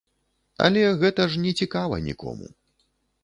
[0.67, 2.47] Але гэта ж нецікава нікому.